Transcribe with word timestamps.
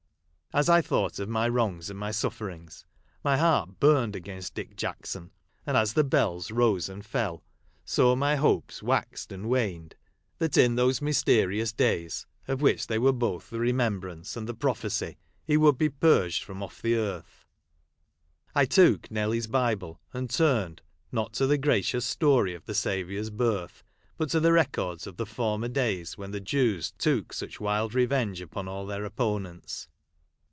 As 0.53 0.67
I 0.67 0.81
thought 0.81 1.17
of 1.17 1.29
my 1.29 1.47
wrongs 1.47 1.89
and 1.89 1.97
my 1.97 2.11
suffer 2.11 2.49
ings, 2.49 2.85
my 3.23 3.37
heart 3.37 3.79
burned 3.79 4.17
against 4.17 4.53
Dick 4.53 4.75
Jackson; 4.75 5.31
and 5.65 5.77
as 5.77 5.93
the 5.93 6.03
bells 6.03 6.51
rose 6.51 6.89
and 6.89 7.05
fell, 7.05 7.41
so 7.85 8.17
my 8.17 8.35
hopes 8.35 8.83
waxed 8.83 9.31
and 9.31 9.47
waned, 9.47 9.95
that 10.39 10.57
in 10.57 10.75
those 10.75 11.01
mysterious 11.01 11.71
days, 11.71 12.25
of 12.49 12.61
which 12.61 12.87
they 12.87 12.99
were 12.99 13.13
both 13.13 13.49
the 13.49 13.59
remem 13.59 14.01
brance 14.01 14.35
and 14.35 14.45
the 14.45 14.53
prophecy, 14.53 15.17
he 15.47 15.55
would 15.55 15.77
be 15.77 15.87
purged 15.87 16.43
from 16.43 16.61
off 16.61 16.81
the 16.81 16.95
earth. 16.95 17.45
I 18.53 18.65
took 18.65 19.09
Nelly's 19.09 19.47
Bible, 19.47 20.01
and 20.11 20.29
turned, 20.29 20.81
not 21.13 21.31
to 21.35 21.47
the 21.47 21.57
gracious 21.57 22.05
story 22.05 22.53
of 22.53 22.65
the 22.65 22.75
Saviour's 22.75 23.29
birth, 23.29 23.85
biit 24.19 24.31
to 24.31 24.41
the 24.41 24.51
records 24.51 25.07
of 25.07 25.15
the 25.15 25.25
former 25.25 25.69
days, 25.69 26.17
when 26.17 26.31
the 26.31 26.41
Jews 26.41 26.91
took 26.97 27.31
such 27.31 27.61
wild 27.61 27.93
revenge 27.93 28.41
upon 28.41 28.67
all 28.67 28.85
their 28.85 29.05
opponents. 29.05 29.87